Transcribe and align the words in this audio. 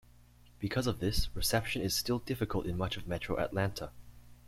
Because 0.57 0.87
of 0.87 0.99
this, 0.99 1.29
reception 1.35 1.83
is 1.83 1.93
still 1.95 2.17
difficult 2.17 2.65
in 2.65 2.75
much 2.75 2.97
of 2.97 3.07
metro 3.07 3.37
Atlanta. 3.39 3.91